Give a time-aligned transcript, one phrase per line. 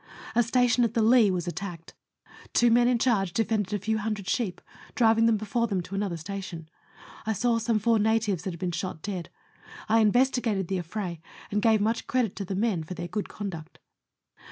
[0.33, 1.93] A station at the Leigh was attacked;
[2.53, 4.59] two men in charge de fended a few hundred sheep,
[4.95, 6.67] driving them before them to another station.
[7.27, 9.29] I saw some four natives that had been shot dead.
[9.87, 11.19] I investigated the affray,
[11.51, 13.77] and gave much credit to the men for their good conduct.